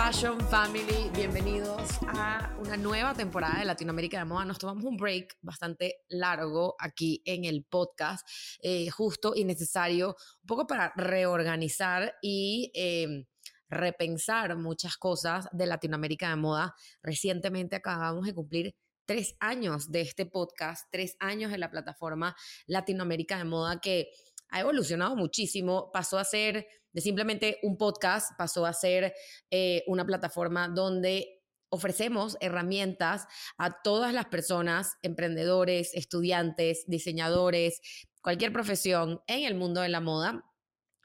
[0.00, 4.44] Fashion Family, bienvenidos a una nueva temporada de Latinoamérica de Moda.
[4.44, 8.24] Nos tomamos un break bastante largo aquí en el podcast,
[8.62, 12.70] eh, justo y necesario, un poco para reorganizar y...
[12.74, 13.24] Em,
[13.70, 16.74] repensar muchas cosas de Latinoamérica de Moda.
[17.02, 22.34] Recientemente acabamos de cumplir tres años de este podcast, tres años de la plataforma
[22.66, 24.10] Latinoamérica de Moda que
[24.50, 26.66] ha evolucionado muchísimo, pasó a ser
[26.98, 29.14] de simplemente un podcast, pasó a ser
[29.52, 37.80] eh, una plataforma donde ofrecemos herramientas a todas las personas, emprendedores, estudiantes, diseñadores,
[38.20, 40.44] cualquier profesión en el mundo de la moda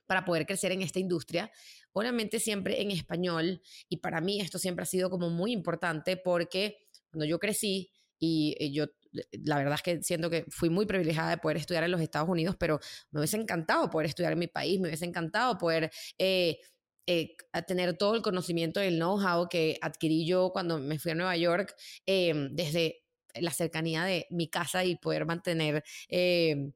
[0.07, 1.51] para poder crecer en esta industria.
[1.91, 6.87] Obviamente siempre en español y para mí esto siempre ha sido como muy importante porque
[7.11, 8.87] cuando yo crecí y eh, yo
[9.31, 12.29] la verdad es que siento que fui muy privilegiada de poder estudiar en los Estados
[12.29, 12.79] Unidos, pero
[13.11, 15.91] me hubiese encantado poder estudiar en mi país, me hubiese encantado poder...
[16.17, 16.59] Eh,
[17.05, 17.35] eh,
[17.67, 21.35] tener todo el conocimiento y el know-how que adquirí yo cuando me fui a Nueva
[21.35, 21.75] York
[22.05, 23.03] em, desde
[23.35, 26.71] la cercanía de mi casa y poder mantener em,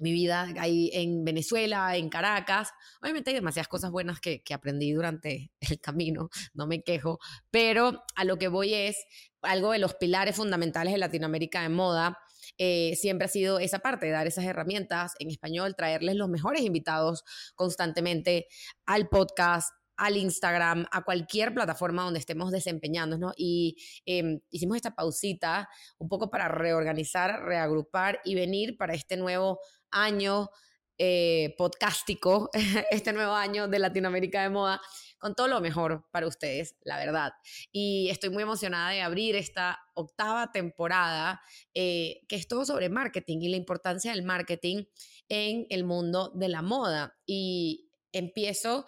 [0.00, 2.70] mi vida ahí en Venezuela, en Caracas.
[3.00, 7.18] Obviamente hay demasiadas cosas buenas que, que, aprendí durante el camino, no me quejo,
[7.50, 8.96] pero a lo que voy es
[9.42, 12.18] algo de los pilares fundamentales de Latinoamérica de moda.
[12.58, 17.24] Eh, siempre ha sido esa parte, dar esas herramientas en español, traerles los mejores invitados
[17.54, 18.46] constantemente
[18.86, 23.32] al podcast, al Instagram, a cualquier plataforma donde estemos desempeñándonos.
[23.36, 23.76] Y
[24.06, 29.60] em, hicimos esta pausita un poco para reorganizar, reagrupar y venir para este nuevo
[29.94, 30.50] año
[30.98, 32.50] eh, podcástico,
[32.90, 34.80] este nuevo año de Latinoamérica de Moda,
[35.18, 37.32] con todo lo mejor para ustedes, la verdad.
[37.72, 41.40] Y estoy muy emocionada de abrir esta octava temporada,
[41.72, 44.84] eh, que es todo sobre marketing y la importancia del marketing
[45.28, 47.16] en el mundo de la moda.
[47.26, 48.86] Y empiezo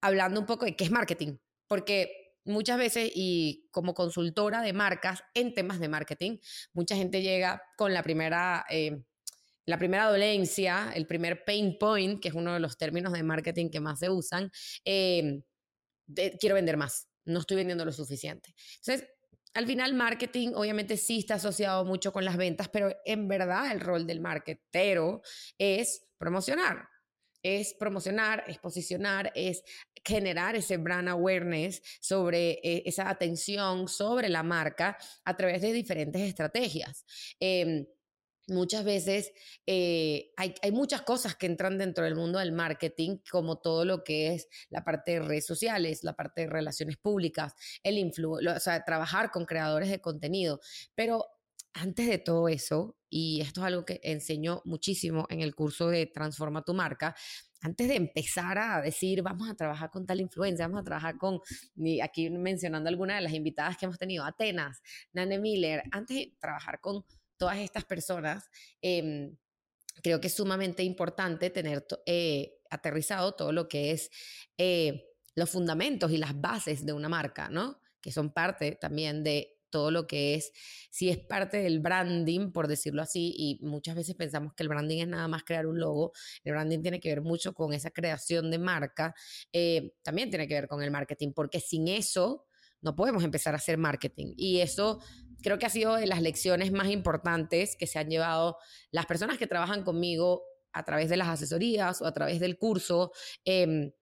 [0.00, 1.36] hablando un poco de qué es marketing,
[1.66, 6.38] porque muchas veces y como consultora de marcas en temas de marketing,
[6.72, 8.64] mucha gente llega con la primera...
[8.70, 9.04] Eh,
[9.66, 13.70] la primera dolencia, el primer pain point, que es uno de los términos de marketing
[13.70, 14.50] que más se usan,
[14.84, 15.42] eh,
[16.38, 18.54] quiero vender más, no estoy vendiendo lo suficiente.
[18.76, 19.08] Entonces,
[19.54, 23.80] al final, marketing obviamente sí está asociado mucho con las ventas, pero en verdad el
[23.80, 25.22] rol del marketero
[25.58, 26.88] es promocionar
[27.42, 29.64] es promocionar, es posicionar, es
[30.04, 36.22] generar ese brand awareness sobre eh, esa atención sobre la marca a través de diferentes
[36.22, 37.04] estrategias.
[37.40, 37.86] Em,
[38.48, 39.32] muchas veces
[39.66, 44.34] eh, hay, muchas cosas que entran dentro del mundo del marketing, como todo lo que
[44.34, 48.84] es la parte de redes sociales, la parte de relaciones públicas, el influ o sea,
[48.84, 50.60] trabajar con creadores de contenido.
[50.94, 51.26] Pero
[51.74, 56.06] antes de todo eso, y esto es algo que enseño muchísimo en el curso de
[56.06, 57.14] Transforma tu marca,
[57.62, 61.40] antes de empezar a decir, vamos a trabajar con tal influencia, vamos a trabajar con,
[62.02, 64.82] aquí mencionando algunas de las invitadas que hemos tenido, Atenas,
[65.12, 67.04] Nane Miller, antes de trabajar con
[67.42, 68.48] todas estas personas,
[68.80, 69.36] em,
[70.00, 74.10] creo que es sumamente importante tener eh, aterrizado todo lo que es
[74.58, 77.80] eh, los fundamentos y las bases de una marca, ¿no?
[78.00, 80.52] Que son parte también de todo lo que es,
[80.92, 85.00] si es parte del branding, por decirlo así, y muchas veces pensamos que el branding
[85.00, 86.12] es nada más crear un logo,
[86.44, 89.16] el branding tiene que ver mucho con esa creación de marca,
[89.52, 92.46] eh, también tiene que ver con el marketing, porque sin eso
[92.82, 94.34] no podemos empezar a hacer marketing.
[94.36, 95.00] Y eso
[95.42, 98.58] creo que ha sido de las lecciones más importantes que se han llevado
[98.90, 103.12] las personas que trabajan conmigo a través de las asesorías o a través del curso.
[103.44, 103.92] Em,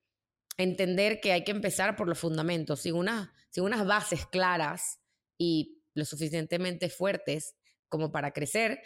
[0.56, 5.00] entender que hay que empezar por los fundamentos, sin, una, sin unas bases claras
[5.38, 7.56] y lo suficientemente fuertes
[7.88, 8.80] como para crecer,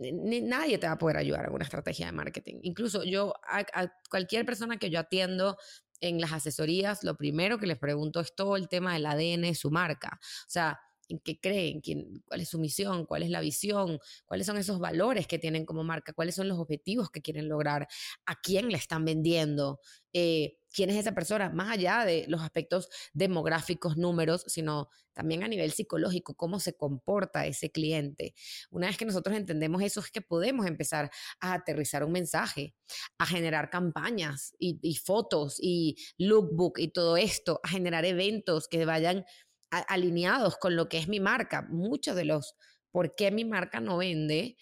[0.00, 2.60] nadie te va a poder ayudar en una estrategia de marketing.
[2.62, 5.58] Incluso yo, a, cualquier persona que yo atiendo
[6.00, 9.54] en las asesorías, lo primero que les pregunto es todo el tema del ADN de
[9.54, 10.18] su marca.
[10.22, 14.46] O sea, en qué creen, quién, cuál es su misión, cuál es la visión, cuáles
[14.46, 17.88] son esos valores que tienen como marca, cuáles son los objetivos que quieren lograr,
[18.26, 19.80] a quién le están vendiendo,
[20.12, 25.48] eh, quién es esa persona, más allá de los aspectos demográficos, números, sino también a
[25.48, 28.34] nivel psicológico, cómo se comporta ese cliente.
[28.70, 31.10] Una vez que nosotros entendemos eso, es que podemos empezar
[31.40, 32.74] a aterrizar un mensaje,
[33.18, 38.84] a generar campañas y, y fotos y lookbook y todo esto, a generar eventos que
[38.84, 39.24] vayan
[39.70, 41.62] alineados con lo que es mi marca.
[41.62, 42.54] Muchos de los
[42.90, 44.56] por qué mi marca no vende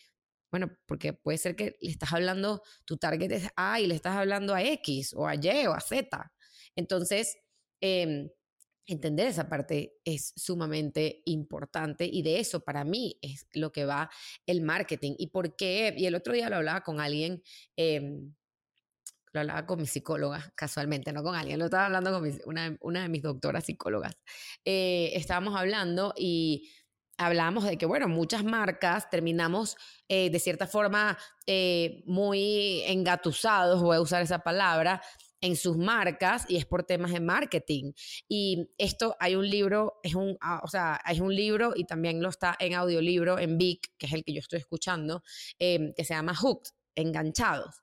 [0.50, 4.16] bueno, porque puede ser que le estás hablando, tu target es A y le estás
[4.16, 6.32] hablando a X o a Y o a Z.
[6.74, 7.36] Entonces,
[7.80, 8.30] em,
[8.86, 14.10] entender esa parte es sumamente importante y de eso para mí es lo que va
[14.46, 15.14] el marketing.
[15.18, 15.94] ¿Y por qué?
[15.98, 17.42] Y el otro día lo hablaba con alguien,
[17.76, 18.34] em,
[19.32, 23.02] lo hablaba con mi psicóloga, casualmente, no con alguien, lo estaba hablando con una, una,
[23.02, 24.16] de mis doctoras psicólogas.
[24.64, 26.70] Eh, estábamos hablando y
[27.18, 29.76] hablamos de que, bueno, muchas marcas terminamos
[30.08, 35.02] eh, de cierta forma eh, muy engatusados, voy a usar esa palabra,
[35.40, 37.92] en sus marcas y es por temas de marketing.
[38.28, 42.22] Y esto hay un libro, es un, ah, o sea, hay un libro y también
[42.22, 45.22] lo está en audiolibro en Vic, que es el que yo estoy escuchando,
[45.58, 47.76] em, que se llama Hooked enganchados.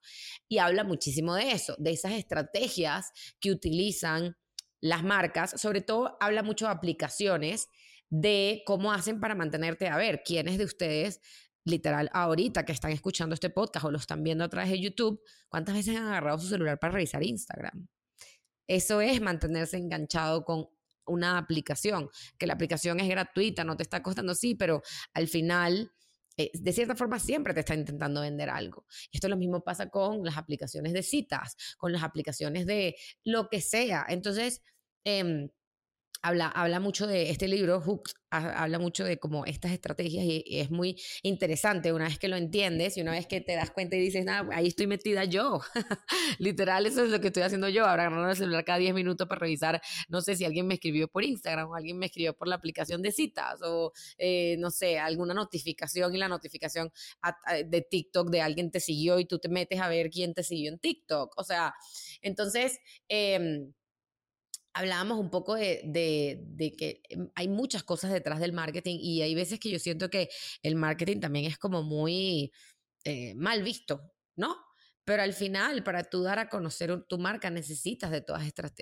[0.48, 4.38] Y habla muchísimo de eso, de esas estrategias que utilizan
[4.82, 7.70] las marcas, sobre todo habla mucho de aplicaciones
[8.10, 11.22] de cómo hacen para mantenerte a ver quiénes de ustedes
[11.66, 15.20] literal ahorita que están escuchando este podcast o lo están viendo a través de YouTube,
[15.50, 17.88] ¿cuántas veces han agarrado su celular para revisar Instagram?
[18.68, 20.68] Eso es mantenerse enganchado con
[21.08, 24.82] una aplicación, que la aplicación es gratuita, no te está costando, sí, pero
[25.14, 25.92] al final,
[26.38, 28.86] eh, de cierta forma, siempre te está intentando vender algo.
[29.12, 33.62] Esto lo mismo pasa con las aplicaciones de citas, con las aplicaciones de lo que
[33.62, 34.06] sea.
[34.10, 34.62] Entonces,
[35.06, 35.50] eh,
[36.26, 41.00] habla, mucho de este libro, Hooks, habla mucho de como estas estrategias y, es muy
[41.22, 44.26] interesante una vez que lo entiendes y una vez que te das cuenta y dices,
[44.26, 45.62] nada, ahí estoy metida yo.
[46.40, 47.86] Literal, eso es lo que estoy haciendo yo.
[47.86, 51.08] Ahora agarrando el celular cada 10 minutos para revisar, no sé si alguien me escribió
[51.08, 54.98] por Instagram o alguien me escribió por la aplicación de citas o eh, no sé,
[54.98, 56.92] alguna notificación y la notificación
[57.66, 60.72] de TikTok de alguien te siguió y tú te metes a ver quién te siguió
[60.72, 61.34] en TikTok.
[61.38, 61.74] O sea,
[62.22, 62.80] entonces...
[63.10, 63.70] Eh,
[64.76, 69.34] hablábamos un poco de, de, que em, hay muchas cosas detrás del marketing y hay
[69.34, 70.30] veces que yo siento que
[70.62, 72.52] el marketing también es como muy
[73.06, 74.58] eh, mal visto, ¿no?
[75.06, 78.74] Pero al final, para tú dar a conocer tu marca, necesitas de todas estas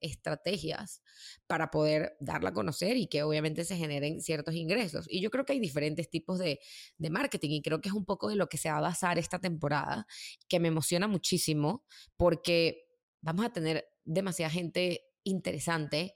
[0.00, 1.00] estrategias
[1.46, 5.06] para poder darla a conocer y que obviamente se generen ciertos ingresos.
[5.08, 6.60] Y yo creo que hay diferentes tipos de,
[6.98, 9.18] de marketing y creo que es un poco de lo que se va a basar
[9.18, 10.06] esta temporada,
[10.48, 12.88] que me emociona muchísimo porque
[13.22, 16.14] vamos a tener demasiada gente interesante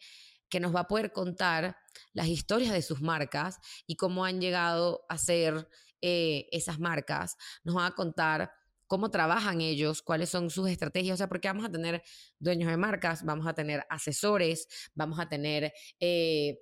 [0.49, 1.77] que nos va a poder contar
[2.13, 5.69] las historias de sus marcas y cómo han llegado a ser
[6.01, 7.37] eh, esas marcas.
[7.65, 8.53] Nos va a contar
[8.87, 12.03] cómo trabajan ellos, cuáles son sus estrategias, o sea, porque vamos a tener
[12.39, 16.59] dueños de marcas, vamos a tener asesores, vamos a tener eh,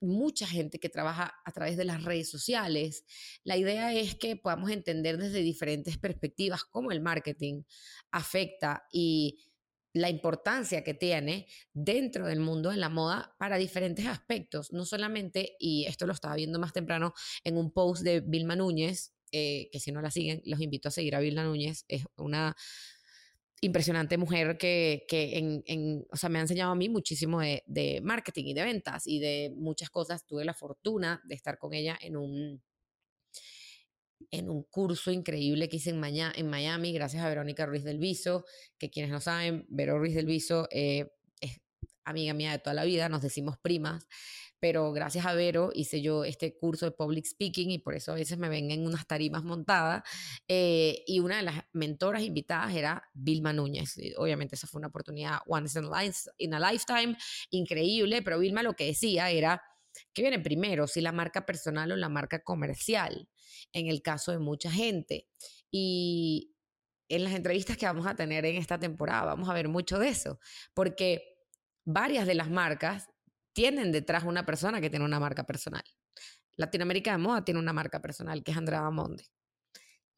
[0.00, 3.04] mucha gente que trabaja a través de las redes sociales.
[3.44, 7.62] La idea es que podamos entender desde diferentes perspectivas cómo el marketing
[8.10, 9.38] afecta y
[9.96, 15.56] la importancia que tiene dentro del mundo de la moda para diferentes aspectos, no solamente,
[15.58, 17.14] y esto lo estaba viendo más temprano
[17.44, 20.92] en un post de Vilma Núñez, eh, que si no la siguen, los invito a
[20.92, 22.54] seguir a Vilma Núñez, es una
[23.62, 28.02] impresionante mujer que, que en, o sea, me ha enseñado a mí muchísimo de, de
[28.02, 30.26] marketing y de ventas y de muchas cosas.
[30.26, 32.62] Tuve la fortuna de estar con ella en un
[34.36, 38.44] en un curso increíble que hice en, Miami, gracias a Verónica Ruiz del Viso,
[38.78, 41.60] que quienes no saben, Vero Ruiz del Viso eh, es
[42.04, 44.06] amiga mía de toda la vida, nos decimos primas,
[44.60, 48.16] pero gracias a Vero hice yo este curso de public speaking y por eso a
[48.16, 50.02] veces me ven en unas tarimas montadas.
[50.48, 53.96] Eh, y una de las mentoras invitadas era Vilma Núñez.
[54.16, 55.80] Obviamente esa fue una oportunidad once
[56.38, 57.16] in a lifetime,
[57.50, 59.62] increíble, pero Vilma lo que decía era
[60.16, 60.86] ¿Qué viene primero?
[60.86, 63.28] Si la marca personal o la marca comercial,
[63.74, 65.28] en el caso de mucha gente.
[65.70, 66.54] Y
[67.10, 70.08] en las entrevistas que vamos a tener en esta temporada vamos a ver mucho de
[70.08, 70.40] eso,
[70.72, 71.36] porque
[71.84, 73.10] varias de las marcas
[73.52, 75.84] tienen detrás una persona que tiene una marca personal.
[76.56, 79.24] Latinoamérica de Moda tiene una marca personal, que es Andrea Monde.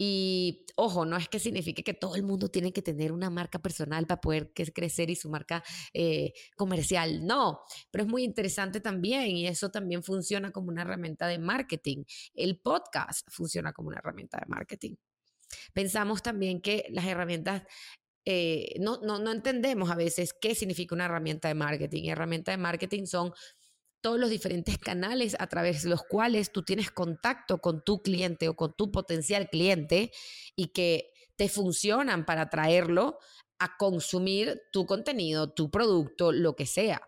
[0.01, 3.59] Y ojo, no es que signifique que todo el mundo tiene que tener una marca
[3.59, 9.27] personal para poder crecer y su marca eh, comercial, no, pero es muy interesante también
[9.27, 12.05] y eso también funciona como una herramienta de marketing.
[12.33, 14.95] El podcast funciona como una herramienta de marketing.
[15.73, 17.65] Pensamos también que las herramientas
[18.25, 22.05] eh, no, no, no, entendemos a veces qué significa una herramienta de marketing.
[22.05, 23.33] Y herramienta de marketing son
[24.01, 28.49] todos los diferentes canales a través de los cuales tú tienes contacto con tu cliente
[28.49, 30.13] o con tu potencial cliente
[30.57, 33.19] y que te funcionan para traerlo
[33.59, 37.01] a consumir tu contenido, tu producto, lo que sea.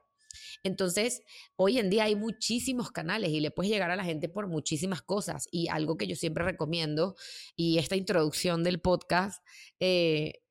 [0.62, 1.22] Entonces,
[1.56, 5.02] hoy en día hay muchísimos canales y le puedes llegar a la gente por muchísimas
[5.02, 5.48] cosas.
[5.50, 7.16] Y algo que yo siempre recomiendo,
[7.56, 9.42] y esta introducción del podcast,
[9.80, 10.42] eh,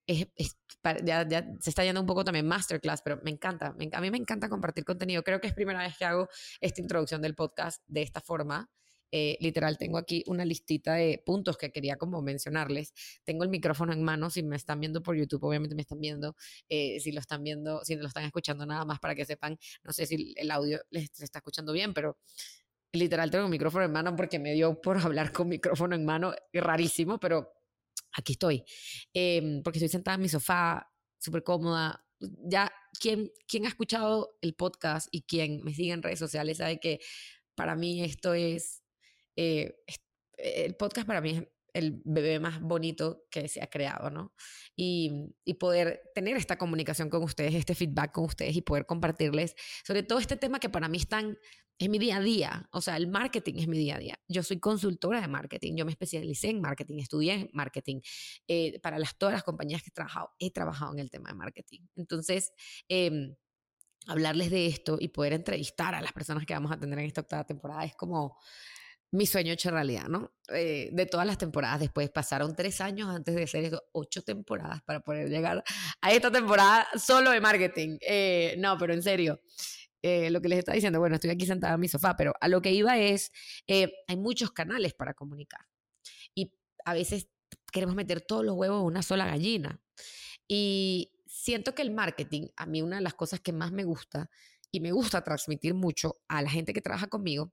[1.06, 4.50] ya, se está yendo un poco también masterclass, pero me encanta, a mí me encanta
[4.50, 5.24] compartir contenido.
[5.24, 6.28] Creo que es primera vez que hago
[6.62, 8.70] esta introducción del podcast de esta forma.
[9.12, 12.94] Eh, literal, tengo aquí una listita de puntos que quería como mencionarles.
[13.24, 16.36] Tengo el micrófono en mano, si me están viendo por YouTube, obviamente me están viendo,
[16.70, 19.94] eh, si lo están viendo, si lo están escuchando nada más para que sepan, no
[19.94, 22.18] sé si el audio les está escuchando bien, pero
[22.94, 26.34] literal tengo el micrófono en mano porque me dio por hablar con micrófono en mano,
[26.54, 27.59] rarísimo, pero
[28.14, 28.64] aquí estoy,
[29.14, 32.06] em, porque estoy sentada en mi sofá, súper cómoda.
[32.20, 36.80] Ya, quien, quien ha escuchado el podcast y quien me sigue en redes sociales sabe
[36.80, 37.00] que
[37.56, 38.84] para mí esto es
[39.36, 39.74] eh,
[40.38, 44.34] el podcast para mí es el bebé más bonito que se ha creado, ¿no?
[44.76, 49.56] Y, y, poder tener esta comunicación con ustedes, este feedback con ustedes y poder compartirles
[49.86, 51.38] sobre todo este tema que para mí es tan,
[51.80, 54.20] es mi día a día, o sea, el marketing es mi día a día.
[54.28, 58.02] Yo soy consultora de marketing, yo me especialicé en marketing, estudié en marketing.
[58.48, 61.36] Eh, para las, todas las compañías que he trabajado, he trabajado en el tema de
[61.36, 61.80] marketing.
[61.96, 62.52] Entonces,
[62.90, 63.34] eh,
[64.08, 67.22] hablarles de esto y poder entrevistar a las personas que vamos a tener en esta
[67.22, 68.38] octava temporada es como
[69.12, 70.32] mi sueño hecho realidad, ¿no?
[70.54, 74.82] Eh, de todas las temporadas, después pasaron tres años antes de hacer eso, ocho temporadas
[74.84, 75.64] para poder llegar
[76.02, 77.98] a esta temporada solo de marketing.
[78.02, 79.42] Eh, no, pero en serio,
[80.02, 82.48] eh, lo que les estaba diciendo, bueno, estoy aquí sentada en mi sofá, pero a
[82.48, 83.32] lo que iba es,
[83.68, 85.62] hay muchos canales para comunicar
[86.36, 86.52] y
[86.86, 87.28] a veces
[87.72, 89.82] queremos meter todos los huevos en una sola gallina.
[90.48, 94.30] Y siento que el marketing, a mí una de las cosas que más me gusta
[94.72, 97.52] y me gusta transmitir mucho a la gente que trabaja conmigo,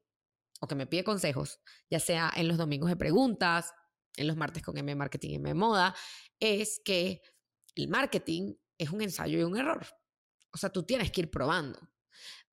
[0.60, 1.60] o que me pide consejos,
[1.90, 3.72] ya sea en los domingos de preguntas,
[4.16, 5.94] en los martes con M Marketing M Moda,
[6.40, 7.20] es que
[7.74, 9.86] el marketing es un ensayo y un error.
[10.52, 11.78] O sea, tú tienes que ir probando.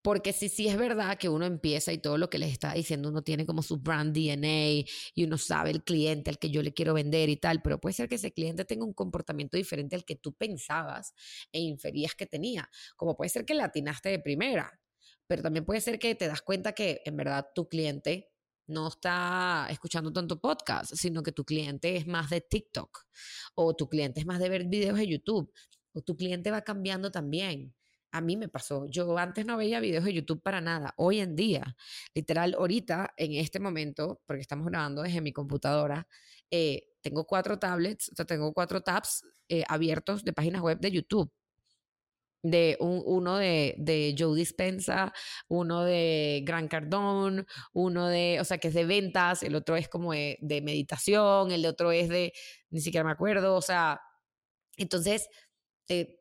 [0.03, 3.07] Porque si sí es verdad que uno empieza y todo lo que les está diciendo,
[3.07, 6.73] uno tiene como su brand DNA y uno sabe el cliente al que yo le
[6.73, 10.03] quiero vender y tal, pero puede ser que ese cliente tenga un comportamiento diferente al
[10.03, 11.13] que tú pensabas
[11.53, 12.69] e inferías que tenía.
[12.97, 14.77] Como puede ser que le atinaste de primera,
[15.27, 18.31] pero también puede ser que te das cuenta que en verdad tu cliente
[18.67, 23.05] no está escuchando tanto podcast, sino que tu cliente es más de TikTok
[23.55, 25.51] o tu cliente es más de ver videos de YouTube
[25.93, 27.75] o tu cliente va cambiando también.
[28.11, 31.35] A mí me pasó, yo antes no veía videos de YouTube para nada, hoy en
[31.35, 31.75] día,
[32.13, 36.07] literal, ahorita, en este momento, porque estamos grabando desde mi computadora,
[36.51, 41.31] eh, tengo cuatro tablets, o tengo cuatro tabs eh, abiertos de páginas web de YouTube
[42.43, 45.13] de uno de, de, Joe Dispensa,
[45.47, 49.87] uno de Gran Cardón, uno de, o sea, que es de ventas, el otro es
[49.87, 52.33] como de, meditación, el otro es de,
[52.69, 54.01] ni siquiera me acuerdo, o sea,
[54.77, 55.29] entonces,
[55.87, 56.19] eh,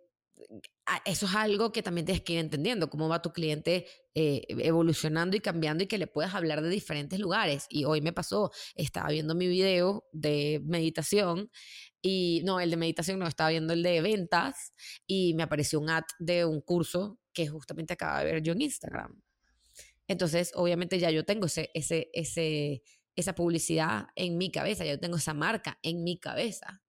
[1.04, 5.36] eso es algo que también tienes que ir entendiendo, cómo va tu cliente eh, evolucionando
[5.36, 7.66] y cambiando y que le puedas hablar de diferentes lugares.
[7.70, 11.50] Y hoy me pasó, estaba viendo mi video de meditación
[12.02, 14.74] y no, el de meditación no, estaba viendo el de ventas
[15.06, 18.60] y me apareció un ad de un curso que justamente acaba de ver yo en
[18.60, 19.22] Instagram.
[20.08, 22.82] Entonces, obviamente ya yo tengo ese, ese, ese,
[23.14, 26.82] esa publicidad en mi cabeza, ya yo tengo esa marca en mi cabeza.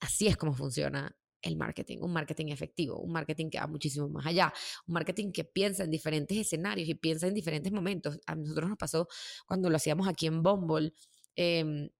[0.00, 4.26] Así es como funciona el marketing, un marketing efectivo, un marketing que va muchísimo más
[4.26, 4.52] allá,
[4.88, 8.18] un marketing que piensa en diferentes escenarios y piensa en diferentes momentos.
[8.26, 9.06] A nosotros nos pasó
[9.46, 10.92] cuando lo hacíamos aquí en Bumble.
[11.36, 11.90] Eh,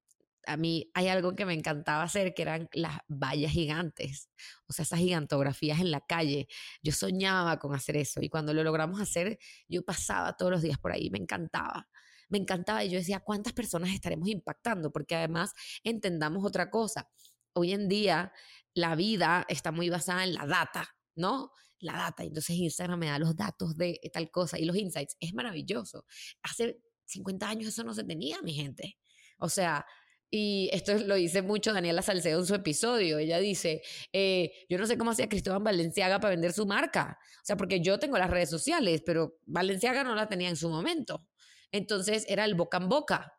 [0.47, 4.31] a mí hay algo que me encantaba hacer, que eran las vallas gigantes,
[4.67, 6.49] o sea, esas gigantografías en la calle.
[6.83, 9.39] Yo soñaba con hacer eso y cuando lo logramos hacer,
[9.69, 11.89] yo pasaba todos los días por ahí, me encantaba.
[12.29, 14.91] Me encantaba y yo decía, ¿cuántas personas estaremos impactando?
[14.93, 15.53] Porque además
[15.85, 17.09] entendamos otra cosa.
[17.53, 18.33] Hoy en día
[18.75, 21.53] la vida está muy basada en la data, ¿no?
[21.79, 22.25] La data.
[22.25, 25.17] Entonces Instagram me da los datos de tal cosa y los insights.
[25.21, 26.05] Es maravilloso.
[26.43, 28.99] Hace 50 años eso no se tenía, mi gente.
[29.39, 29.87] O sea,
[30.31, 33.19] y esto lo dice mucho Daniela Salcedo en su episodio.
[33.19, 37.19] Ella dice, eh, yo no sé cómo hacía Cristóbal Valenciaga para vender su marca.
[37.37, 40.69] O sea, porque yo tengo las redes sociales, pero Valenciaga no la tenía en su
[40.69, 41.29] momento.
[41.71, 43.39] Entonces era el boca en boca.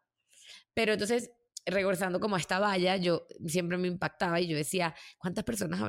[0.74, 1.32] Pero entonces,
[1.65, 5.82] regresando como a esta valla, yo siempre me impactaba y yo decía, ¿cuántas personas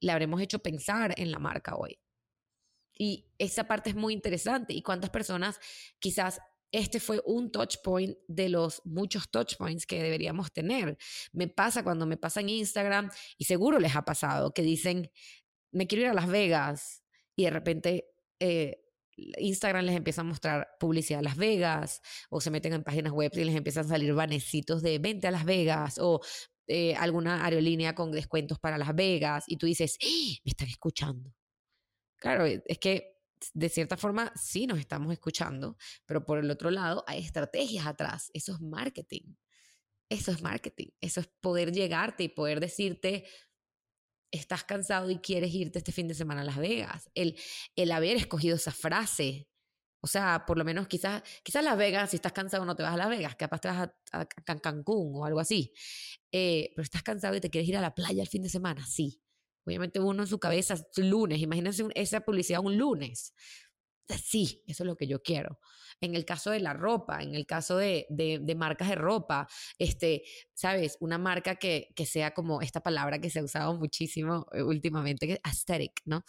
[0.00, 2.00] le habremos hecho pensar en la marca hoy?
[2.96, 4.74] Y esa parte es muy interesante.
[4.74, 5.60] ¿Y cuántas personas
[6.00, 6.40] quizás
[6.74, 10.96] este fue un touch point de los muchos touch points que deberíamos tener.
[11.32, 15.10] Me pasa cuando me pasa en Instagram, y seguro les ha pasado, que dicen,
[15.72, 17.04] me quiero ir a Las Vegas,
[17.36, 18.06] y de repente
[18.40, 18.80] eh,
[19.16, 23.30] Instagram les empieza a mostrar publicidad a Las Vegas, o se meten en páginas web
[23.34, 26.20] y les empiezan a salir banecitos de vente a Las Vegas, o
[26.66, 30.40] eh, alguna aerolínea con descuentos para Las Vegas y tú dices, ¡Ah!
[30.44, 31.32] me están escuchando.
[32.16, 33.13] Claro, es que
[33.52, 38.30] de cierta forma sí nos estamos escuchando, pero por el otro lado hay estrategias atrás.
[38.34, 39.34] Eso es marketing.
[40.08, 40.88] Eso es marketing.
[41.00, 43.24] Eso es poder llegarte y poder decirte,
[44.30, 47.10] estás cansado y quieres irte este fin de semana a Las Vegas.
[47.14, 47.36] El,
[47.76, 49.48] el haber escogido esa frase.
[50.00, 52.92] O sea, por lo menos quizás, quizás Las Vegas, si estás cansado no te vas
[52.92, 54.26] a Las Vegas, capaz te vas a,
[54.60, 55.72] Cancún o algo así.
[56.30, 58.84] Eh, pero estás cansado y te quieres ir a la playa el fin de semana,
[58.86, 59.23] sí.
[59.66, 63.34] Obviamente uno en su cabeza, es lunes, imagínense esa publicidad un lunes.
[64.22, 65.58] Sí, eso es lo que yo quiero
[66.00, 70.22] en el caso de la ropa, en el caso de, de, marcas de ropa, este,
[70.54, 70.96] ¿sabes?
[71.00, 75.26] Una marca que, que, sea como esta palabra que se ha usado muchísimo eh, últimamente,
[75.26, 76.24] que es aesthetic, ¿no?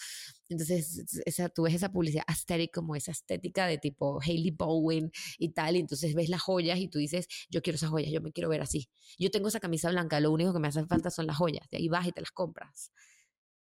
[0.50, 5.50] Entonces, esa, tú ves esa publicidad aesthetic como esa estética de tipo Hailey Bowen y
[5.54, 8.32] tal, y entonces ves las joyas y tú dices, yo quiero esas joyas, yo me
[8.32, 8.89] quiero ver así.
[9.18, 11.77] Yo tengo esa camisa blanca, lo único que me hace falta son las joyas, de
[11.77, 12.92] ahí vas y te las compras.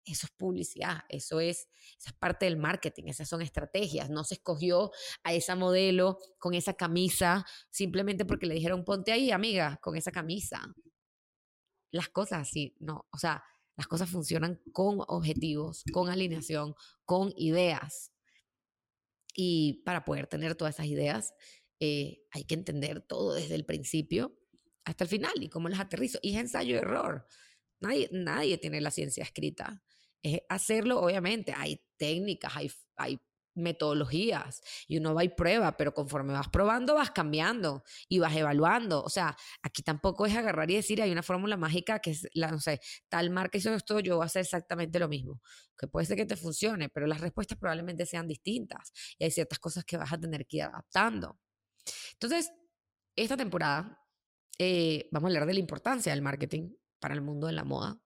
[0.07, 1.69] Eso es publicidad, eso es,
[2.05, 4.11] es parte del marketing, esas son estrategias.
[4.11, 4.91] No se escogió
[5.23, 10.13] a esa modelo con esa camisa simplemente porque le dijeron ponte ahí, amiga, con esa
[10.13, 10.75] camisa.
[11.91, 13.45] Las cosas así, no, o sea,
[13.77, 16.75] las cosas funcionan con objetivos, con alineación,
[17.07, 18.13] con ideas.
[19.35, 21.35] Y para poder tener todas esas ideas,
[21.81, 24.39] eh, hay que entender todo desde el principio
[24.85, 26.19] hasta el final y cómo las aterrizo.
[26.23, 27.27] Y es ensayo-error.
[27.81, 29.83] Nadie, nadie tiene la ciencia escrita
[30.25, 33.21] es hacerlo, obviamente, hay técnicas, hay, hay
[33.55, 39.03] metodologías y uno va y prueba, pero conforme vas probando vas cambiando y vas evaluando.
[39.03, 42.51] O sea, aquí tampoco es agarrar y decir hay una fórmula mágica que es, la,
[42.51, 45.41] no sé, tal marca hizo esto, yo voy a hacer exactamente lo mismo.
[45.79, 49.59] Que puede ser que te funcione, pero las respuestas probablemente sean distintas y hay ciertas
[49.59, 51.39] cosas que vas a tener que ir adaptando.
[52.13, 52.51] Entonces,
[53.15, 54.01] esta temporada
[54.59, 58.01] eh, vamos a hablar de la importancia del marketing para el mundo de la moda.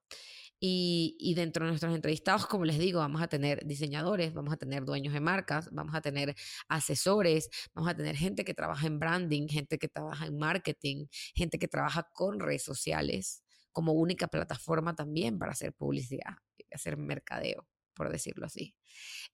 [0.61, 4.85] Y, dentro de nuestros entrevistados, como les digo, vamos a tener diseñadores, vamos a tener
[4.85, 6.35] dueños de marcas, vamos a tener
[6.69, 11.59] asesores, vamos a tener gente que trabaja en branding, gente que trabaja en marketing, gente
[11.59, 16.35] que trabaja con redes sociales como única plataforma también para hacer publicidad,
[16.73, 18.75] hacer mercadeo, por decirlo así.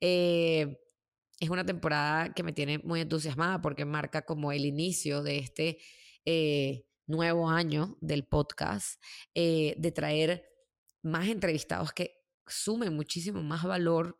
[0.00, 0.76] Eh,
[1.40, 5.78] es una temporada que me tiene muy entusiasmada porque marca como el inicio de este
[6.24, 9.02] eh, nuevo año del podcast,
[9.34, 10.53] eh, de traer
[11.04, 14.18] más entrevistados que sumen muchísimo más valor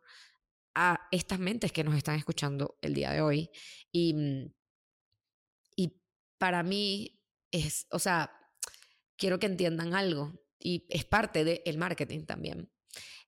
[0.75, 3.51] a estas mentes que nos están escuchando el día de hoy.
[3.93, 4.55] Y, mm,
[5.77, 6.03] y
[6.39, 7.21] para mí
[7.51, 8.31] es, o sea,
[9.17, 12.71] quiero que entiendan algo y es parte del marketing también.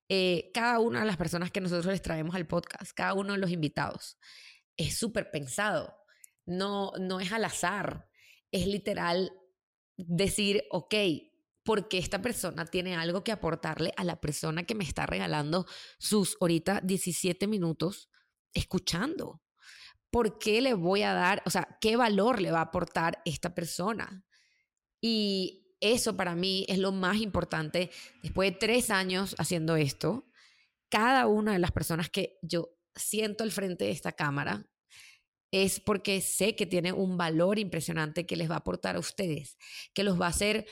[0.09, 3.39] Eh, cada una de las personas que nosotros les traemos al podcast, cada uno de
[3.39, 4.17] los invitados,
[4.77, 5.95] es súper pensado.
[6.45, 8.09] No, no es al azar.
[8.51, 9.31] Es literal
[9.97, 10.93] decir, ok,
[11.67, 15.65] porque esta persona tiene algo que aportarle a la persona que me está regalando
[15.99, 18.09] sus ahorita 17 minutos
[18.53, 19.41] escuchando.
[20.09, 23.53] ¿Por qué le voy a dar, o sea, qué valor le va a aportar esta
[23.53, 24.23] persona?
[25.01, 27.91] Y eso para mí es lo más importante.
[28.23, 30.25] Después de tres años haciendo esto,
[30.87, 34.65] cada una de las personas que yo siento al frente de esta cámara
[35.51, 39.57] es porque sé que tiene un valor impresionante que les va a aportar a ustedes,
[39.93, 40.65] que los va a hacer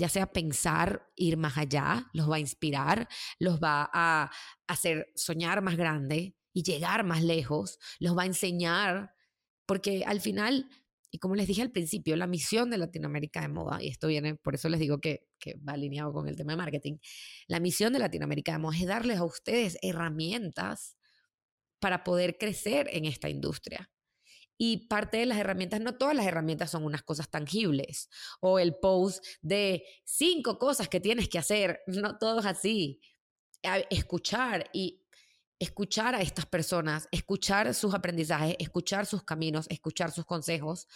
[0.00, 3.06] ya sea pensar, ir más allá, los va a inspirar,
[3.38, 4.30] los va a
[4.66, 9.12] hacer soñar más grande y llegar más lejos, los va a enseñar,
[9.66, 10.70] porque al final,
[11.10, 14.36] y como les dije al principio, la misión de Latinoamérica de Moda, y esto viene,
[14.36, 16.96] por eso les digo que, que va alineado con el tema de marketing,
[17.46, 20.96] la misión de Latinoamérica de Moda es darles a ustedes herramientas
[21.78, 23.90] para poder crecer en esta industria.
[24.62, 28.10] Y parte de las herramientas, no todas las herramientas son unas cosas tangibles.
[28.40, 33.00] O el post de cinco cosas que tienes que hacer, no todo es así.
[33.88, 35.06] Escuchar y
[35.58, 40.88] escuchar a estas personas, escuchar sus aprendizajes, escuchar sus caminos, escuchar sus consejos,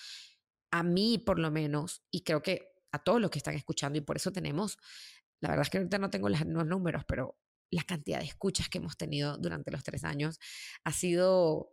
[0.70, 4.02] a mí por lo menos, y creo que a todos los que están escuchando, y
[4.02, 4.76] por eso tenemos,
[5.40, 7.38] la verdad es que ahorita no tengo los números, pero
[7.70, 10.38] la cantidad de escuchas que hemos tenido durante los tres años
[10.84, 11.70] ha sido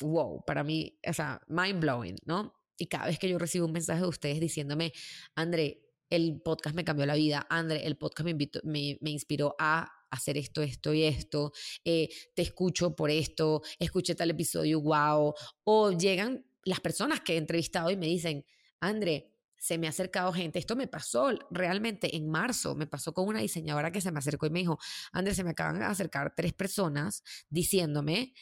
[0.00, 2.54] wow, para mí, o sea, mind blowing, ¿no?
[2.76, 4.92] Y cada vez que yo recibo un mensaje de ustedes diciéndome,
[5.34, 10.36] André, el podcast me cambió la vida, André, el podcast me, me, inspiró a hacer
[10.36, 11.52] esto, esto y esto,
[11.84, 17.36] eh, te escucho por esto, escuché tal episodio, wow, o llegan las personas que he
[17.36, 18.44] entrevistado y me dicen,
[18.80, 20.58] André, se me ha acercado gente.
[20.58, 22.74] Esto me pasó realmente en marzo.
[22.74, 24.78] Me pasó con una diseñadora que se me acercó y me dijo,
[25.10, 28.34] André, se me acaban de acercar tres personas diciéndome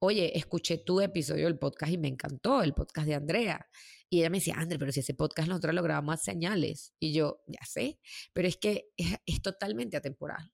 [0.00, 3.68] oye, escuché tu episodio del podcast y me encantó, el podcast de Andrea.
[4.10, 6.94] Y ella me decía, André, pero si ese podcast nosotros lo grabamos a señales.
[6.98, 7.98] Y yo, ya sé,
[8.32, 10.52] pero es que es, es totalmente atemporal.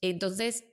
[0.00, 0.64] Entonces,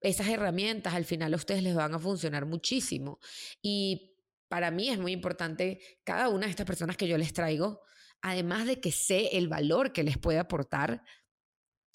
[0.00, 3.18] esas herramientas al final a ustedes les van a funcionar muchísimo.
[3.62, 4.16] Y
[4.48, 7.82] para mí es muy importante cada una de estas personas que yo les traigo,
[8.22, 11.02] además de que sé el valor que les puede aportar,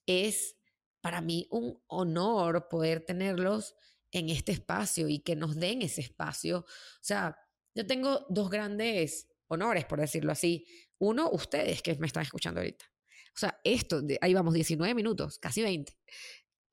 [0.05, 0.57] es
[1.01, 3.75] para mí un honor poder tenerlos
[4.11, 6.59] en este espacio y que nos den ese espacio.
[6.59, 7.37] O sea,
[7.75, 10.65] yo tengo dos grandes honores, por decirlo así.
[10.99, 12.85] Uno, ustedes que me están escuchando ahorita.
[13.33, 15.97] O sea, esto, ahí vamos, 19 minutos, casi 20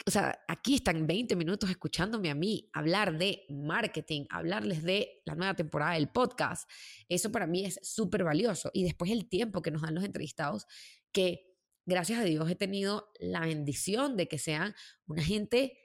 [0.06, 5.34] o sea, aquí están 20 minutos escuchándome a mí hablar de marketing, hablarles de la
[5.34, 6.68] nueva temporada del podcast.
[7.08, 8.70] Eso para mí es súper valioso.
[8.72, 10.66] Y después el tiempo que nos dan los entrevistados,
[11.12, 14.74] que gracias a Dios he tenido la bendición de que sean
[15.06, 15.76] una gente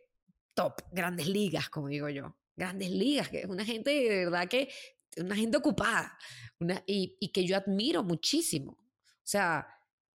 [0.53, 2.35] top, grandes ligas, como digo yo.
[2.55, 4.69] Grandes ligas, que es una gente de verdad que,
[5.17, 6.17] una gente ocupada
[6.59, 8.71] una, y, que yo admiro muchísimo.
[8.71, 9.67] O sea,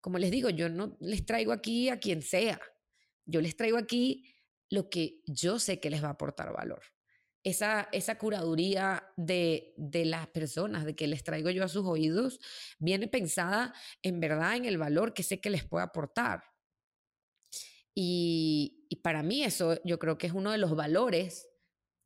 [0.01, 2.61] como les digo, yo no les traigo aquí a quien sea
[3.27, 4.35] yo les traigo aquí
[4.71, 6.83] lo que yo sé que les va a aportar valor.
[7.43, 12.41] Esa, esa curaduría de, de las personas, de que les traigo yo a sus oídos,
[12.79, 16.43] viene pensada en verdad en el valor que sé que les puede aportar.
[17.95, 21.49] Y, y para mí eso yo creo que es uno de los valores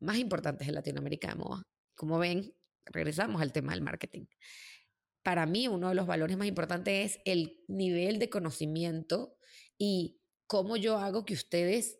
[0.01, 1.63] más importantes de Latinoamérica de moda.
[1.95, 2.55] Como ven,
[2.87, 4.27] regresamos al tema del marketing.
[5.23, 9.37] Para mí uno de los valores más importantes es el nivel de conocimiento
[9.77, 11.99] y cómo yo hago que ustedes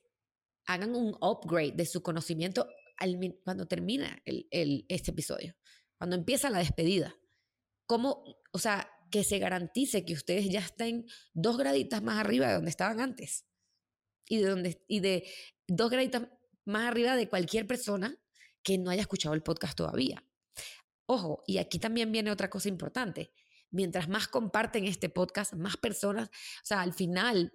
[0.67, 2.69] hagan un upgrade de su conocimiento
[3.45, 5.57] cuando termina el, este episodio,
[5.97, 7.15] cuando empieza la despedida.
[7.87, 12.55] Cómo, o sea, que se garantice que ustedes ya estén dos graditas más arriba de
[12.55, 13.48] donde estaban antes
[14.27, 15.29] y de, donde, y de
[15.67, 16.23] dos graditas
[16.65, 18.17] más arriba de cualquier persona
[18.63, 20.23] que no haya escuchado el podcast todavía.
[21.07, 23.33] Ojo, y aquí también viene otra cosa importante.
[23.71, 27.53] Mientras más comparten este podcast, más personas, o sea, al final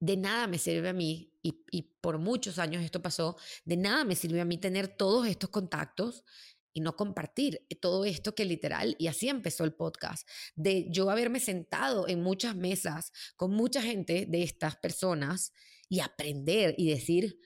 [0.00, 4.16] de nada me sirve a mí, y, por muchos años esto pasó, de nada me
[4.16, 6.24] sirve a mí tener todos estos contactos
[6.72, 11.40] y no compartir todo esto que literal, y así empezó el podcast, de yo haberme
[11.40, 15.52] sentado en muchas mesas con mucha gente de estas personas
[15.88, 17.38] y aprender y decir,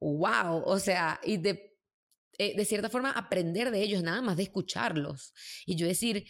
[0.00, 1.78] wow, o sea, y de,
[2.38, 5.32] eh, de cierta forma aprender de ellos, nada más de escucharlos.
[5.64, 6.24] Y yo decir,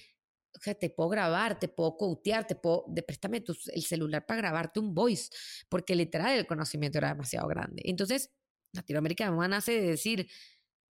[0.54, 4.42] o sea, te puedo grabar, te puedo cotear, te puedo, de, préstame el celular para
[4.42, 5.30] grabarte un voice,
[5.68, 7.82] porque literal el conocimiento era demasiado grande.
[7.86, 8.30] Entonces,
[8.72, 10.28] Latinoamérica me nace de decir,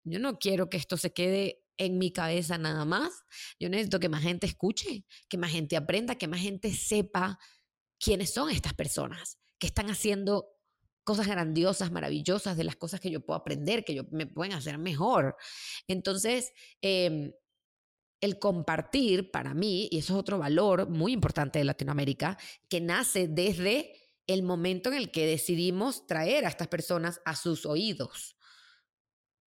[0.04, 3.24] yo no quiero que esto se quede en mi cabeza nada más,
[3.60, 7.40] yo necesito que más gente escuche, que más gente aprenda, que más gente sepa
[8.00, 10.48] quiénes son estas personas que están haciendo
[11.04, 14.78] cosas grandiosas, maravillosas, de las cosas que yo puedo aprender, que yo me pueden hacer
[14.78, 15.36] mejor.
[15.88, 17.34] Entonces, eh,
[18.22, 22.38] el compartir para mí, y eso es otro valor muy importante de Latinoamérica,
[22.70, 23.94] que nace desde
[24.28, 28.36] el momento en el que decidimos traer a estas personas a sus oídos.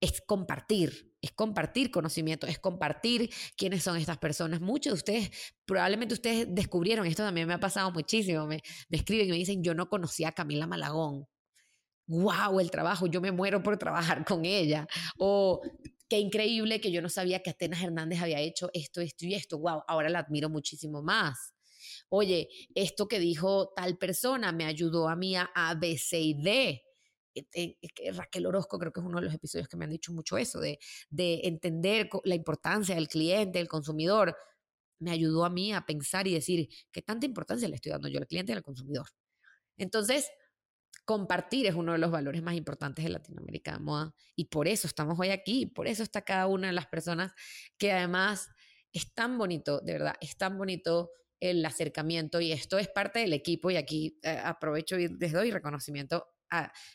[0.04, 4.60] Es compartir, es compartir conocimiento, es compartir quiénes son estas personas.
[4.60, 5.32] Muchos de ustedes,
[5.64, 9.64] probablemente ustedes descubrieron, esto también me ha pasado muchísimo, me, me escriben y me dicen,
[9.64, 11.26] yo no conocía a Camila Malagón.
[12.08, 12.60] ¡Wow!
[12.60, 14.86] El trabajo, yo me muero por trabajar con ella.
[15.18, 15.62] O
[16.10, 19.58] qué increíble que yo no sabía que Atenas Hernández había hecho esto, esto y esto.
[19.58, 21.54] Wow, ahora la admiro muchísimo más.
[22.10, 26.84] Oye, esto que dijo tal persona me ayudó a mí a, B, C y D.
[27.36, 30.14] E, e, Raquel Orozco creo que es uno de los episodios que me han dicho
[30.14, 34.36] mucho eso, de, de entender la importancia del cliente, del consumidor.
[35.00, 38.20] Me ayudó a mí a pensar y decir, ¿qué tanta importancia le estoy dando yo
[38.20, 39.08] al cliente y al consumidor?
[39.78, 40.30] Entonces,
[41.06, 44.88] compartir es uno de los valores más importantes de Latinoamérica de moda y por eso
[44.88, 47.34] estamos hoy aquí, por eso está cada una de las personas
[47.78, 48.50] que además
[48.94, 53.34] es tan bonito, de verdad, es tan bonito el acercamiento y esto es parte del
[53.34, 56.33] equipo y aquí eh, aprovecho y les doy reconocimiento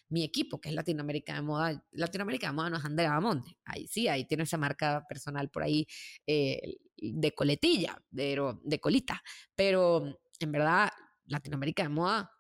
[0.08, 1.84] mi equipo, que es Latinoamérica de Moda.
[1.92, 5.62] Latinoamérica de Moda no es Andrea Bamonte, ahí sí, ahí tiene esa marca personal por
[5.62, 5.86] ahí
[6.26, 9.22] eh, de coletilla, pero de colita,
[9.54, 10.90] pero en verdad
[11.26, 12.30] Latinoamérica de Moda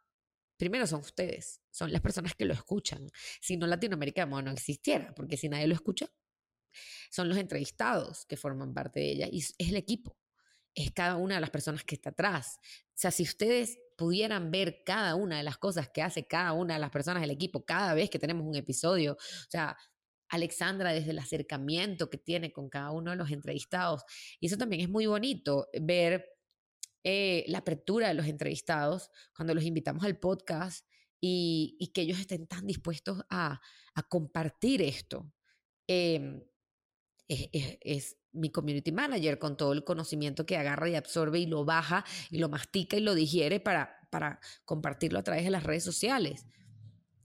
[0.58, 3.08] primero son ustedes, son las personas que lo escuchan.
[3.40, 6.10] Si no, Latinoamérica no existiera, porque si nadie lo escucha,
[7.10, 10.18] son los entrevistados que forman parte de ella y es el equipo,
[10.74, 12.58] es cada una de las personas que está atrás.
[12.58, 16.74] O sea, si ustedes pudieran ver cada una de las cosas que hace cada una
[16.74, 19.76] de las personas del equipo cada vez que tenemos un episodio, o sea,
[20.28, 24.04] Alexandra desde el acercamiento que tiene con cada uno de los entrevistados.
[24.38, 26.26] Y eso también es muy bonito ver
[27.02, 30.86] eh, la apertura de los entrevistados, cuando los invitamos al podcast
[31.20, 33.60] y, que ellos estén tan dispuestos a,
[34.08, 35.32] compartir esto.
[35.88, 36.40] Em,
[37.28, 42.04] es, mi community manager con todo el conocimiento que agarra y absorbe y lo baja
[42.30, 46.46] y lo mastica y lo digiere para, para compartirlo a través de las redes sociales.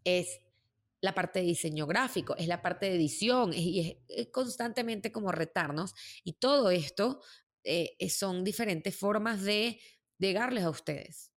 [0.03, 0.39] Es
[1.01, 5.93] la parte de diseño gráfico, es la parte de edición y es, constantemente como retarnos
[6.23, 7.21] y todo esto
[7.63, 9.79] eh, son diferentes formas de
[10.17, 11.31] llegarles a ustedes.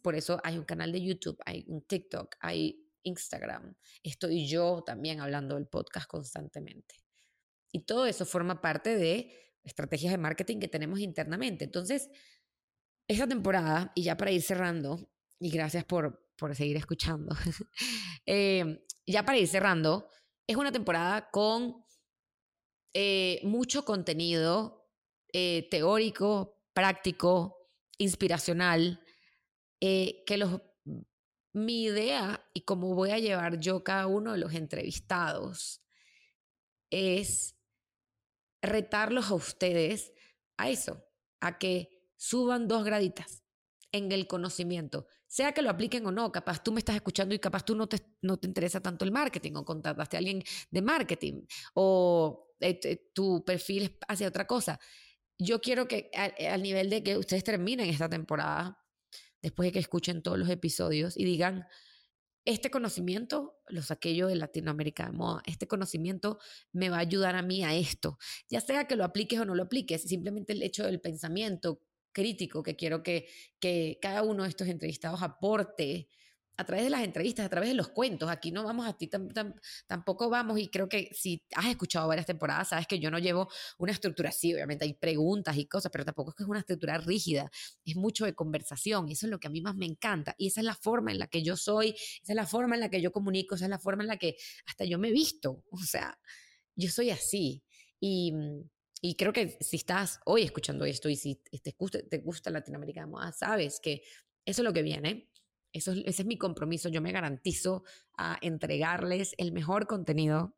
[0.00, 3.74] Por eso hay un canal de YouTube, hay un TikTok, hay Instagram.
[4.02, 7.01] Estoy yo también hablando del podcast constantemente.
[7.72, 9.32] Y todo eso forma parte de
[9.64, 11.64] estrategias de marketing que tenemos internamente.
[11.64, 12.10] Entonces,
[13.08, 17.34] esta temporada, y ya para ir cerrando, y gracias por, por seguir escuchando,
[18.26, 20.08] eh, ya para ir cerrando,
[20.46, 21.84] es una temporada con
[22.94, 24.90] eh, mucho contenido
[25.32, 27.56] eh, teórico, práctico,
[27.98, 29.00] inspiracional,
[29.80, 30.62] que los,
[31.52, 35.82] mi idea y cómo voy a llevar yo cada uno de los entrevistados
[36.90, 37.56] es
[38.62, 40.12] retarlos a ustedes
[40.56, 41.04] a eso,
[41.40, 43.42] a que suban dos graditas
[43.90, 47.38] en el conocimiento, sea que lo apliquen o no, capaz tú me estás escuchando y
[47.38, 50.82] capaz tú no te, no te interesa tanto el marketing o contrataste a alguien de
[50.82, 54.78] marketing o eh, tu perfil es hacia otra cosa.
[55.38, 58.78] Yo quiero que al nivel de que ustedes terminen esta temporada,
[59.40, 61.66] después de que escuchen todos los episodios y digan,
[62.44, 66.38] este conocimiento lo saqué yo de Latinoamérica de moda, este conocimiento
[66.72, 69.54] me va a ayudar a mí a esto, ya sea que lo apliques o no
[69.54, 71.80] lo apliques, simplemente el hecho del pensamiento
[72.12, 73.26] crítico que quiero que,
[73.58, 76.08] que cada uno de estos entrevistados aporte
[76.56, 78.30] a través de las entrevistas, a través de los cuentos.
[78.30, 79.10] Aquí no vamos a ti,
[79.86, 83.48] tampoco vamos, y creo que si has escuchado varias temporadas, sabes que yo no llevo
[83.78, 86.98] una estructura así, obviamente hay preguntas y cosas, pero tampoco es que es una estructura
[86.98, 87.50] rígida,
[87.84, 90.48] es mucho de conversación, y eso es lo que a mí más me encanta, y
[90.48, 92.90] esa es la forma en la que yo soy, esa es la forma en la
[92.90, 94.36] que yo comunico, esa es la forma en la que
[94.66, 96.18] hasta yo me visto, o sea,
[96.76, 97.62] yo soy así,
[98.00, 98.32] y...
[99.04, 103.04] Y creo que si estás hoy escuchando esto y si te gusta, te gusta Latinoamérica
[103.36, 104.04] sabes que
[104.44, 105.28] eso es lo que viene
[105.72, 106.88] eso, ese es mi compromiso.
[106.88, 107.84] Yo me garantizo
[108.16, 110.56] a entregarles el mejor contenido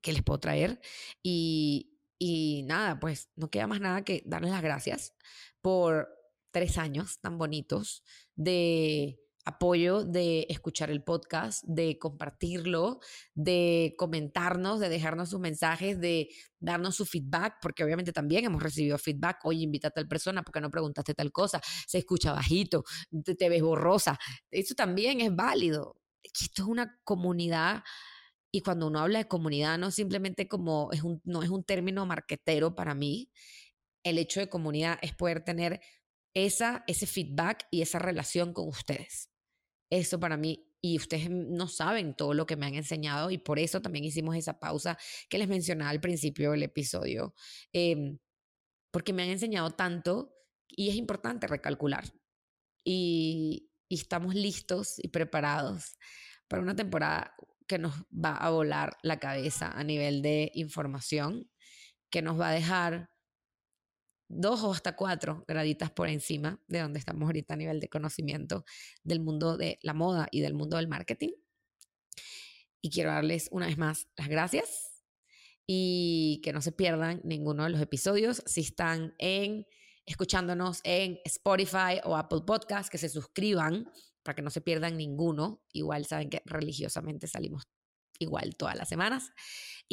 [0.00, 0.80] que les puedo traer.
[1.22, 5.14] Y, y nada, pues no queda más nada que darles las gracias
[5.60, 6.08] por
[6.50, 13.00] tres años tan bonitos de apoyo de escuchar el podcast, de compartirlo,
[13.34, 16.28] de comentarnos, de dejarnos sus mensajes, de
[16.60, 19.40] darnos su feedback, porque obviamente también hemos recibido feedback.
[19.44, 22.84] Oye, invita a tal persona porque no preguntaste tal cosa, se escucha bajito,
[23.24, 24.18] te, ves borrosa.
[24.50, 25.96] Eso también es válido.
[26.22, 27.82] Esto es una comunidad
[28.52, 32.06] y cuando uno habla de comunidad no simplemente como es un, no es un término
[32.06, 33.30] marquetero para mí.
[34.04, 35.80] El hecho de comunidad es poder tener
[36.34, 39.31] esa, ese feedback y esa relación con ustedes.
[39.92, 43.58] Eso para mí, y ustedes no saben todo lo que me han enseñado y por
[43.58, 44.96] eso también hicimos esa pausa
[45.28, 47.34] que les mencionaba al principio del episodio,
[47.74, 48.18] em,
[48.90, 50.34] porque me han enseñado tanto
[50.66, 52.04] y es importante recalcular.
[52.84, 55.98] Y, y estamos listos y preparados
[56.48, 57.34] para una temporada
[57.68, 61.50] que nos va a volar la cabeza a nivel de información,
[62.10, 63.11] que nos va a dejar
[64.32, 68.64] dos o hasta cuatro graditas por encima de donde estamos ahorita a nivel de conocimiento
[69.04, 71.32] del mundo de la moda y del mundo del marketing.
[72.80, 75.04] Y quiero darles una vez más las gracias
[75.66, 78.42] y que no se pierdan ninguno de los episodios.
[78.46, 79.66] Si están en
[80.06, 83.88] escuchándonos en Spotify o Apple Podcast, que se suscriban
[84.22, 85.62] para que no se pierdan ninguno.
[85.72, 87.68] Igual saben que religiosamente salimos
[88.18, 89.32] igual todas las semanas.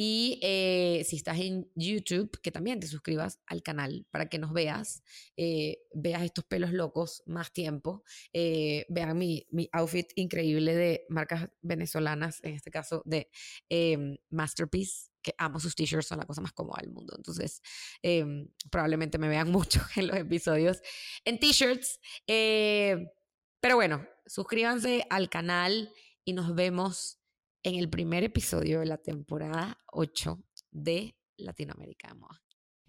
[0.02, 4.54] Y eh, si estás en YouTube, que también te suscribas al canal para que nos
[4.54, 5.04] veas,
[5.36, 11.50] eh, veas estos pelos locos más tiempo, eh, vean mi, mi, outfit increíble de marcas
[11.62, 13.30] venezolanas, en este caso de
[13.68, 17.14] em, Masterpiece, que amo sus t-shirts, son la cosa más cómoda del mundo.
[17.18, 17.62] Entonces,
[18.02, 20.82] em, probablemente me vean mucho en los episodios
[21.26, 22.00] en t-shirts.
[22.26, 25.92] pero bueno, suscríbanse al canal
[26.24, 27.19] y nos vemos
[27.64, 32.42] en el primer episodio de la temporada 8 de Latinoamérica de Moda.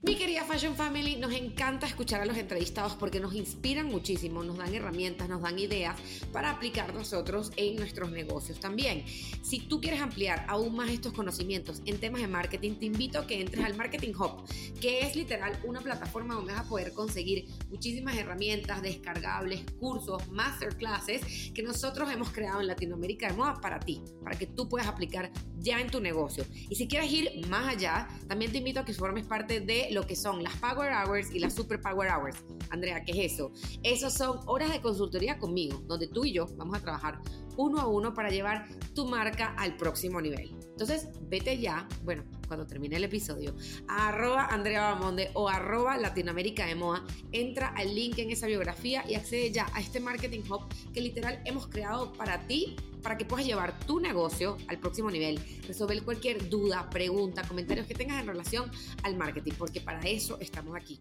[0.03, 4.57] Mi querida Fashion Family, nos encanta escuchar a los entrevistados porque nos inspiran muchísimo, nos
[4.57, 5.95] dan herramientas, nos dan ideas
[6.33, 9.05] para aplicar nosotros en nuestros negocios también.
[9.43, 13.27] Si tú quieres ampliar aún más estos conocimientos en temas de marketing, te invito a
[13.27, 14.43] que entres al Marketing Hub,
[14.81, 21.53] que es literal una plataforma donde vas a poder conseguir muchísimas herramientas descargables, cursos, masterclasses
[21.53, 25.31] que nosotros hemos creado en Latinoamérica de Moda para ti, para que tú puedas aplicar
[25.59, 26.47] ya en tu negocio.
[26.71, 30.07] Y si quieres ir más allá, también te invito a que formes parte de lo
[30.07, 32.37] que son las Power Hours y las Super Power Hours.
[32.71, 33.53] Andrea, ¿qué es eso?
[33.83, 37.21] Esos son horas de consultoría conmigo, donde tú y yo vamos a trabajar
[37.57, 40.51] uno a uno para llevar tu marca al próximo nivel.
[40.71, 43.55] Entonces, vete ya, bueno, cuando termine el episodio,
[43.87, 49.05] a arroba Andrea Bamonde o arroba Latinoamérica de Moa, entra al link en esa biografía
[49.09, 53.25] y accede ya a este Marketing Hub que literal hemos creado para ti para que
[53.25, 58.27] puedas llevar tu negocio al próximo nivel, resolver cualquier duda, pregunta, comentarios que tengas en
[58.27, 58.71] relación
[59.03, 61.01] al marketing, porque para eso estamos aquí.